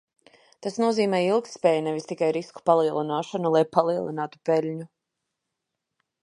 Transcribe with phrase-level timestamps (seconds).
[0.65, 4.89] Tas nozīmē ilgtspēju, nevis tikai risku palielināšanu, lai palielinātu peļņu.